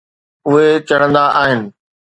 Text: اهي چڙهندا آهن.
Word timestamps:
اهي 0.47 0.67
چڙهندا 0.87 1.23
آهن. 1.41 1.59